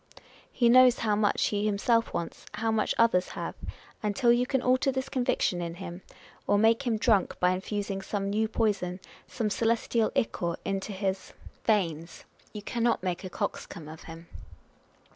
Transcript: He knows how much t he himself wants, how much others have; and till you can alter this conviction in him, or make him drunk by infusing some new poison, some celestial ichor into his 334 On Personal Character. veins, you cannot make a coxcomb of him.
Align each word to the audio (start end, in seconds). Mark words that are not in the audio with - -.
He 0.51 0.67
knows 0.67 0.97
how 0.97 1.15
much 1.15 1.49
t 1.49 1.57
he 1.59 1.65
himself 1.67 2.11
wants, 2.11 2.47
how 2.55 2.71
much 2.71 2.95
others 2.97 3.29
have; 3.37 3.53
and 4.01 4.15
till 4.15 4.31
you 4.33 4.47
can 4.47 4.59
alter 4.63 4.91
this 4.91 5.09
conviction 5.09 5.61
in 5.61 5.75
him, 5.75 6.01
or 6.47 6.57
make 6.57 6.87
him 6.87 6.97
drunk 6.97 7.39
by 7.39 7.51
infusing 7.51 8.01
some 8.01 8.27
new 8.31 8.47
poison, 8.47 8.99
some 9.27 9.51
celestial 9.51 10.11
ichor 10.17 10.55
into 10.65 10.91
his 10.91 11.33
334 11.65 11.77
On 11.77 11.83
Personal 11.85 11.93
Character. 11.93 11.97
veins, 12.01 12.25
you 12.51 12.61
cannot 12.63 13.03
make 13.03 13.23
a 13.23 13.29
coxcomb 13.29 13.87
of 13.87 14.03
him. 14.05 14.27